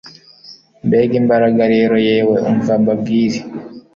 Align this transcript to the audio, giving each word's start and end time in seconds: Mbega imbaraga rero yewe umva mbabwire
Mbega 0.87 1.13
imbaraga 1.21 1.61
rero 1.73 1.95
yewe 2.07 2.35
umva 2.49 2.73
mbabwire 2.81 3.39